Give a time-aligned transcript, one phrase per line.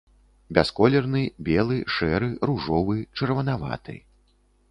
[0.57, 3.99] Бясколерны, белы, шэры, ружовы, чырванаваты.